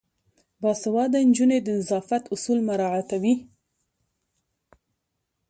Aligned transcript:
باسواده 0.61 1.19
نجونې 1.29 1.57
د 1.63 1.67
نظافت 1.79 2.23
اصول 2.35 2.59
مراعاتوي. 2.69 3.35